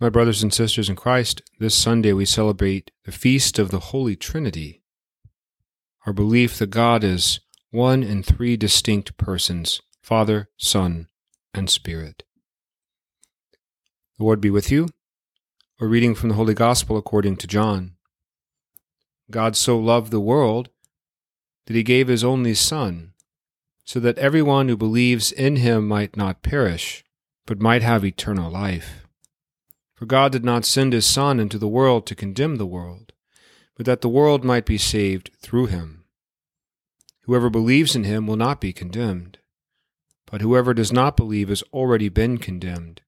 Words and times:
My 0.00 0.10
brothers 0.10 0.44
and 0.44 0.54
sisters 0.54 0.88
in 0.88 0.94
Christ, 0.94 1.42
this 1.58 1.74
Sunday 1.74 2.12
we 2.12 2.24
celebrate 2.24 2.92
the 3.04 3.10
feast 3.10 3.58
of 3.58 3.72
the 3.72 3.80
Holy 3.80 4.14
Trinity. 4.14 4.80
Our 6.06 6.12
belief 6.12 6.56
that 6.58 6.70
God 6.70 7.02
is 7.02 7.40
one 7.72 8.04
in 8.04 8.22
three 8.22 8.56
distinct 8.56 9.16
persons 9.16 9.82
Father, 10.00 10.50
Son, 10.56 11.08
and 11.52 11.68
Spirit. 11.68 12.22
The 14.18 14.24
Lord 14.24 14.40
be 14.40 14.50
with 14.50 14.70
you. 14.70 14.86
A 15.80 15.86
reading 15.86 16.14
from 16.14 16.28
the 16.28 16.36
Holy 16.36 16.54
Gospel 16.54 16.96
according 16.96 17.36
to 17.38 17.48
John. 17.48 17.96
God 19.32 19.56
so 19.56 19.76
loved 19.76 20.12
the 20.12 20.20
world 20.20 20.70
that 21.66 21.74
he 21.74 21.82
gave 21.82 22.06
his 22.06 22.22
only 22.22 22.54
Son, 22.54 23.14
so 23.84 23.98
that 23.98 24.16
everyone 24.18 24.68
who 24.68 24.76
believes 24.76 25.32
in 25.32 25.56
him 25.56 25.88
might 25.88 26.16
not 26.16 26.44
perish, 26.44 27.04
but 27.46 27.60
might 27.60 27.82
have 27.82 28.04
eternal 28.04 28.48
life. 28.48 29.07
For 29.98 30.06
God 30.06 30.30
did 30.30 30.44
not 30.44 30.64
send 30.64 30.92
his 30.92 31.06
Son 31.06 31.40
into 31.40 31.58
the 31.58 31.66
world 31.66 32.06
to 32.06 32.14
condemn 32.14 32.54
the 32.54 32.66
world, 32.66 33.12
but 33.74 33.84
that 33.86 34.00
the 34.00 34.08
world 34.08 34.44
might 34.44 34.64
be 34.64 34.78
saved 34.78 35.32
through 35.40 35.66
him. 35.66 36.04
Whoever 37.22 37.50
believes 37.50 37.96
in 37.96 38.04
him 38.04 38.24
will 38.24 38.36
not 38.36 38.60
be 38.60 38.72
condemned, 38.72 39.38
but 40.24 40.40
whoever 40.40 40.72
does 40.72 40.92
not 40.92 41.16
believe 41.16 41.48
has 41.48 41.64
already 41.72 42.08
been 42.08 42.38
condemned, 42.38 43.00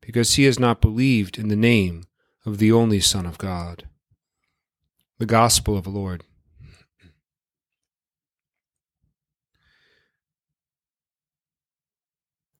because 0.00 0.36
he 0.36 0.44
has 0.44 0.58
not 0.58 0.80
believed 0.80 1.36
in 1.36 1.48
the 1.48 1.54
name 1.54 2.04
of 2.46 2.56
the 2.56 2.72
only 2.72 3.00
Son 3.00 3.26
of 3.26 3.36
God. 3.36 3.86
The 5.18 5.26
Gospel 5.26 5.76
of 5.76 5.84
the 5.84 5.90
Lord. 5.90 6.24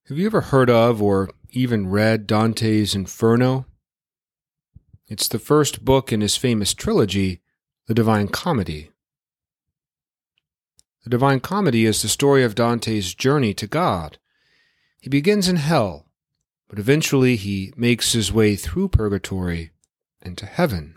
Have 0.08 0.18
you 0.18 0.26
ever 0.26 0.42
heard 0.42 0.68
of 0.68 1.00
or 1.00 1.30
even 1.52 1.88
read 1.88 2.26
Dante's 2.26 2.94
Inferno? 2.94 3.64
It's 5.08 5.26
the 5.26 5.38
first 5.38 5.86
book 5.86 6.12
in 6.12 6.20
his 6.20 6.36
famous 6.36 6.74
trilogy, 6.74 7.40
The 7.86 7.94
Divine 7.94 8.28
Comedy. 8.28 8.90
The 11.04 11.10
Divine 11.10 11.40
Comedy 11.40 11.86
is 11.86 12.02
the 12.02 12.08
story 12.08 12.44
of 12.44 12.54
Dante's 12.54 13.14
journey 13.14 13.54
to 13.54 13.66
God. 13.66 14.18
He 15.00 15.08
begins 15.08 15.48
in 15.48 15.56
hell, 15.56 16.10
but 16.68 16.78
eventually 16.78 17.36
he 17.36 17.72
makes 17.74 18.12
his 18.12 18.30
way 18.30 18.54
through 18.54 18.88
purgatory 18.88 19.70
and 20.20 20.36
to 20.36 20.44
heaven. 20.44 20.94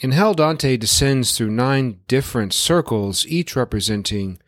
In 0.00 0.12
hell, 0.12 0.34
Dante 0.34 0.76
descends 0.76 1.36
through 1.36 1.50
nine 1.50 2.00
different 2.06 2.52
circles, 2.52 3.26
each 3.26 3.56
representing 3.56 4.38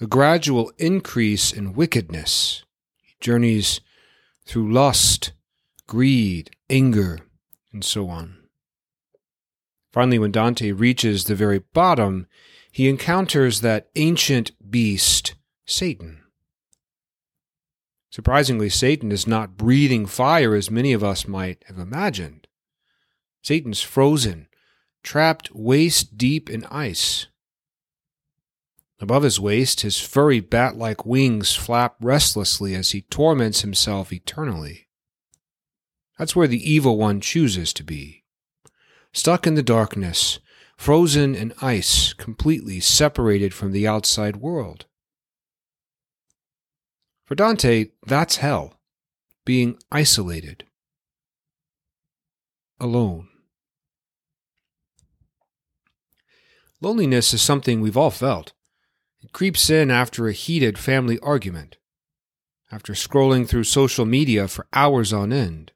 a 0.00 0.06
gradual 0.06 0.70
increase 0.78 1.52
in 1.52 1.72
wickedness. 1.72 2.64
He 3.02 3.14
journeys 3.20 3.80
through 4.44 4.72
lust, 4.72 5.32
greed, 5.86 6.50
anger, 6.68 7.20
and 7.72 7.84
so 7.84 8.08
on. 8.08 8.36
Finally, 9.92 10.18
when 10.18 10.32
Dante 10.32 10.72
reaches 10.72 11.24
the 11.24 11.34
very 11.34 11.58
bottom, 11.58 12.26
he 12.70 12.88
encounters 12.88 13.60
that 13.62 13.88
ancient 13.96 14.50
beast, 14.70 15.34
Satan. 15.64 16.22
Surprisingly, 18.10 18.68
Satan 18.68 19.12
is 19.12 19.26
not 19.26 19.56
breathing 19.56 20.06
fire 20.06 20.54
as 20.54 20.70
many 20.70 20.92
of 20.92 21.04
us 21.04 21.28
might 21.28 21.62
have 21.66 21.78
imagined. 21.78 22.46
Satan's 23.42 23.82
frozen, 23.82 24.48
trapped 25.02 25.54
waist 25.54 26.18
deep 26.18 26.50
in 26.50 26.64
ice. 26.64 27.26
Above 29.00 29.22
his 29.22 29.38
waist, 29.38 29.82
his 29.82 30.00
furry 30.00 30.40
bat 30.40 30.76
like 30.76 31.04
wings 31.04 31.54
flap 31.54 31.96
restlessly 32.00 32.74
as 32.74 32.92
he 32.92 33.02
torments 33.02 33.60
himself 33.60 34.12
eternally. 34.12 34.85
That's 36.18 36.34
where 36.34 36.48
the 36.48 36.70
evil 36.70 36.96
one 36.96 37.20
chooses 37.20 37.72
to 37.74 37.84
be. 37.84 38.24
Stuck 39.12 39.46
in 39.46 39.54
the 39.54 39.62
darkness, 39.62 40.38
frozen 40.76 41.34
in 41.34 41.52
ice, 41.60 42.12
completely 42.12 42.80
separated 42.80 43.52
from 43.52 43.72
the 43.72 43.86
outside 43.86 44.36
world. 44.36 44.86
For 47.24 47.34
Dante, 47.34 47.86
that's 48.06 48.36
hell, 48.36 48.78
being 49.44 49.78
isolated, 49.90 50.64
alone. 52.78 53.28
Loneliness 56.80 57.34
is 57.34 57.42
something 57.42 57.80
we've 57.80 57.96
all 57.96 58.10
felt. 58.10 58.52
It 59.22 59.32
creeps 59.32 59.70
in 59.70 59.90
after 59.90 60.28
a 60.28 60.32
heated 60.32 60.78
family 60.78 61.18
argument, 61.20 61.78
after 62.70 62.92
scrolling 62.92 63.48
through 63.48 63.64
social 63.64 64.04
media 64.04 64.46
for 64.46 64.66
hours 64.72 65.12
on 65.12 65.32
end, 65.32 65.72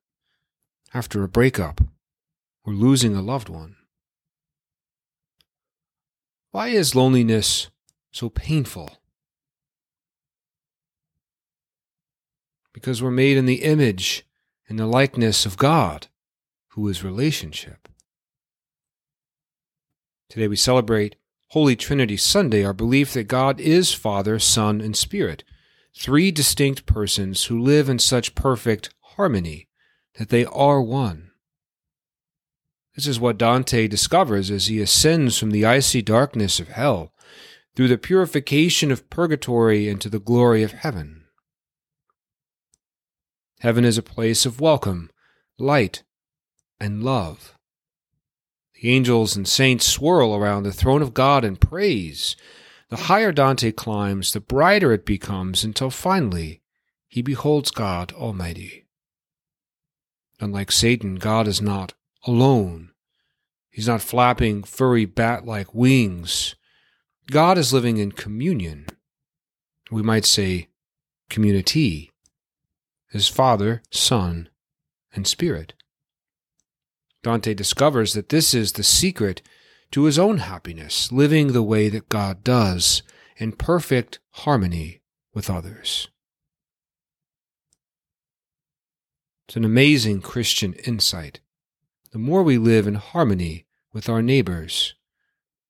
after 0.92 1.22
a 1.22 1.28
breakup 1.28 1.80
or 2.64 2.72
losing 2.72 3.14
a 3.14 3.22
loved 3.22 3.48
one? 3.48 3.76
Why 6.50 6.68
is 6.68 6.96
loneliness 6.96 7.68
so 8.10 8.28
painful? 8.28 8.90
Because 12.72 13.02
we're 13.02 13.10
made 13.10 13.36
in 13.36 13.46
the 13.46 13.62
image 13.62 14.26
and 14.68 14.78
the 14.78 14.86
likeness 14.86 15.46
of 15.46 15.56
God, 15.56 16.08
who 16.68 16.88
is 16.88 17.04
relationship. 17.04 17.88
Today 20.28 20.48
we 20.48 20.56
celebrate 20.56 21.16
Holy 21.48 21.74
Trinity 21.74 22.16
Sunday, 22.16 22.64
our 22.64 22.72
belief 22.72 23.12
that 23.14 23.24
God 23.24 23.60
is 23.60 23.92
Father, 23.92 24.38
Son, 24.38 24.80
and 24.80 24.96
Spirit, 24.96 25.42
three 25.96 26.30
distinct 26.30 26.86
persons 26.86 27.46
who 27.46 27.60
live 27.60 27.88
in 27.88 27.98
such 27.98 28.36
perfect 28.36 28.94
harmony 29.00 29.66
that 30.20 30.28
they 30.28 30.44
are 30.44 30.82
one. 30.82 31.30
This 32.94 33.06
is 33.06 33.18
what 33.18 33.38
Dante 33.38 33.88
discovers 33.88 34.50
as 34.50 34.66
he 34.66 34.78
ascends 34.78 35.38
from 35.38 35.50
the 35.50 35.64
icy 35.64 36.02
darkness 36.02 36.60
of 36.60 36.68
hell 36.68 37.14
through 37.74 37.88
the 37.88 37.96
purification 37.96 38.90
of 38.90 39.08
purgatory 39.08 39.88
into 39.88 40.10
the 40.10 40.20
glory 40.20 40.62
of 40.62 40.72
heaven. 40.72 41.24
Heaven 43.60 43.82
is 43.82 43.96
a 43.96 44.02
place 44.02 44.44
of 44.44 44.60
welcome, 44.60 45.08
light, 45.58 46.02
and 46.78 47.02
love. 47.02 47.56
The 48.74 48.90
angels 48.90 49.34
and 49.34 49.48
saints 49.48 49.86
swirl 49.86 50.34
around 50.34 50.64
the 50.64 50.72
throne 50.72 51.00
of 51.00 51.14
God 51.14 51.46
in 51.46 51.56
praise. 51.56 52.36
The 52.90 53.04
higher 53.08 53.32
Dante 53.32 53.72
climbs, 53.72 54.34
the 54.34 54.40
brighter 54.40 54.92
it 54.92 55.06
becomes 55.06 55.64
until 55.64 55.88
finally 55.88 56.60
he 57.08 57.22
beholds 57.22 57.70
God 57.70 58.12
Almighty. 58.12 58.84
Unlike 60.40 60.72
Satan, 60.72 61.16
God 61.16 61.46
is 61.46 61.60
not 61.60 61.92
alone. 62.26 62.90
He's 63.70 63.88
not 63.88 64.02
flapping 64.02 64.62
furry 64.62 65.04
bat 65.04 65.44
like 65.44 65.74
wings. 65.74 66.56
God 67.30 67.58
is 67.58 67.72
living 67.72 67.98
in 67.98 68.12
communion. 68.12 68.86
We 69.90 70.02
might 70.02 70.24
say 70.24 70.68
community. 71.28 72.10
His 73.10 73.28
Father, 73.28 73.82
Son, 73.90 74.48
and 75.14 75.26
Spirit. 75.26 75.74
Dante 77.22 77.54
discovers 77.54 78.14
that 78.14 78.30
this 78.30 78.54
is 78.54 78.72
the 78.72 78.82
secret 78.82 79.42
to 79.90 80.04
his 80.04 80.18
own 80.18 80.38
happiness, 80.38 81.12
living 81.12 81.48
the 81.48 81.62
way 81.62 81.88
that 81.88 82.08
God 82.08 82.42
does, 82.42 83.02
in 83.36 83.52
perfect 83.52 84.20
harmony 84.30 85.02
with 85.34 85.50
others. 85.50 86.08
It's 89.50 89.56
an 89.56 89.64
amazing 89.64 90.20
Christian 90.20 90.74
insight. 90.74 91.40
The 92.12 92.20
more 92.20 92.44
we 92.44 92.56
live 92.56 92.86
in 92.86 92.94
harmony 92.94 93.66
with 93.92 94.08
our 94.08 94.22
neighbors, 94.22 94.94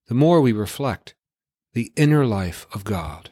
the 0.06 0.14
more 0.14 0.42
we 0.42 0.52
reflect 0.52 1.14
the 1.72 1.90
inner 1.96 2.26
life 2.26 2.66
of 2.74 2.84
God. 2.84 3.30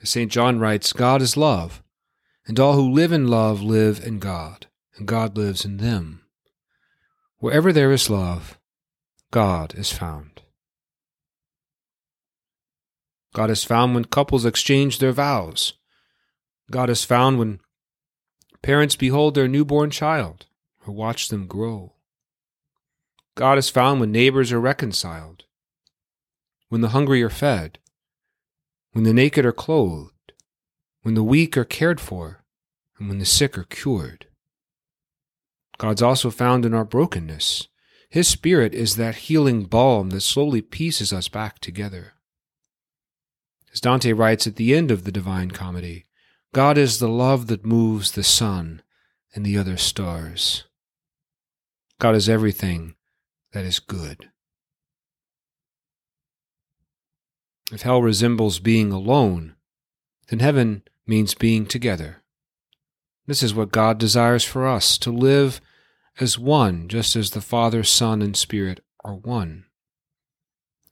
As 0.00 0.08
St. 0.08 0.32
John 0.32 0.58
writes, 0.58 0.94
God 0.94 1.20
is 1.20 1.36
love, 1.36 1.82
and 2.46 2.58
all 2.58 2.72
who 2.72 2.90
live 2.90 3.12
in 3.12 3.28
love 3.28 3.60
live 3.60 4.02
in 4.02 4.18
God, 4.18 4.68
and 4.96 5.06
God 5.06 5.36
lives 5.36 5.66
in 5.66 5.76
them. 5.76 6.22
Wherever 7.36 7.70
there 7.70 7.92
is 7.92 8.08
love, 8.08 8.58
God 9.30 9.74
is 9.74 9.92
found. 9.92 10.40
God 13.34 13.50
is 13.50 13.62
found 13.62 13.94
when 13.94 14.06
couples 14.06 14.46
exchange 14.46 15.00
their 15.00 15.12
vows 15.12 15.74
God 16.70 16.90
is 16.90 17.04
found 17.04 17.38
when 17.38 17.60
parents 18.62 18.96
behold 18.96 19.34
their 19.34 19.48
newborn 19.48 19.90
child 19.90 20.46
or 20.86 20.92
watch 20.92 21.28
them 21.28 21.46
grow. 21.46 21.94
God 23.34 23.56
is 23.56 23.70
found 23.70 24.00
when 24.00 24.12
neighbors 24.12 24.52
are 24.52 24.60
reconciled, 24.60 25.44
when 26.68 26.80
the 26.80 26.88
hungry 26.88 27.22
are 27.22 27.30
fed, 27.30 27.78
when 28.92 29.04
the 29.04 29.14
naked 29.14 29.46
are 29.46 29.52
clothed, 29.52 30.32
when 31.02 31.14
the 31.14 31.22
weak 31.22 31.56
are 31.56 31.64
cared 31.64 32.00
for, 32.00 32.44
and 32.98 33.08
when 33.08 33.18
the 33.18 33.24
sick 33.24 33.56
are 33.56 33.64
cured. 33.64 34.26
God's 35.78 36.02
also 36.02 36.30
found 36.30 36.64
in 36.64 36.74
our 36.74 36.84
brokenness. 36.84 37.68
His 38.10 38.26
Spirit 38.26 38.74
is 38.74 38.96
that 38.96 39.14
healing 39.16 39.64
balm 39.64 40.10
that 40.10 40.22
slowly 40.22 40.60
pieces 40.60 41.12
us 41.12 41.28
back 41.28 41.60
together. 41.60 42.14
As 43.72 43.80
Dante 43.80 44.12
writes 44.12 44.46
at 44.46 44.56
the 44.56 44.74
end 44.74 44.90
of 44.90 45.04
the 45.04 45.12
Divine 45.12 45.52
Comedy, 45.52 46.06
God 46.54 46.78
is 46.78 46.98
the 46.98 47.08
love 47.08 47.46
that 47.48 47.66
moves 47.66 48.12
the 48.12 48.24
sun 48.24 48.82
and 49.34 49.44
the 49.44 49.58
other 49.58 49.76
stars. 49.76 50.64
God 52.00 52.14
is 52.14 52.28
everything 52.28 52.94
that 53.52 53.66
is 53.66 53.80
good. 53.80 54.30
If 57.70 57.82
hell 57.82 58.00
resembles 58.00 58.60
being 58.60 58.92
alone, 58.92 59.56
then 60.28 60.38
heaven 60.38 60.84
means 61.06 61.34
being 61.34 61.66
together. 61.66 62.22
This 63.26 63.42
is 63.42 63.54
what 63.54 63.70
God 63.70 63.98
desires 63.98 64.44
for 64.44 64.66
us 64.66 64.96
to 64.98 65.10
live 65.10 65.60
as 66.18 66.38
one, 66.38 66.88
just 66.88 67.14
as 67.14 67.32
the 67.32 67.42
Father, 67.42 67.84
Son, 67.84 68.22
and 68.22 68.34
Spirit 68.34 68.80
are 69.04 69.14
one. 69.14 69.66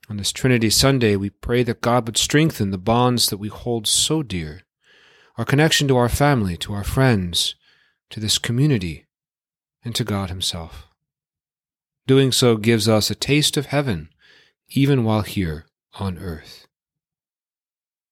On 0.07 0.17
this 0.17 0.31
Trinity 0.31 0.69
Sunday, 0.69 1.15
we 1.15 1.31
pray 1.31 1.63
that 1.63 1.81
God 1.81 2.05
would 2.05 2.17
strengthen 2.17 2.69
the 2.69 2.77
bonds 2.77 3.29
that 3.29 3.37
we 3.37 3.49
hold 3.49 3.87
so 3.87 4.21
dear 4.21 4.61
our 5.37 5.45
connection 5.45 5.87
to 5.87 5.97
our 5.97 6.09
family, 6.09 6.57
to 6.57 6.73
our 6.73 6.83
friends, 6.83 7.55
to 8.09 8.19
this 8.19 8.37
community, 8.37 9.05
and 9.83 9.93
to 9.95 10.03
God 10.03 10.29
Himself. 10.29 10.87
Doing 12.07 12.31
so 12.31 12.57
gives 12.57 12.87
us 12.87 13.09
a 13.09 13.15
taste 13.15 13.57
of 13.57 13.67
heaven, 13.67 14.09
even 14.69 15.03
while 15.03 15.21
here 15.21 15.65
on 15.99 16.17
earth. 16.17 16.66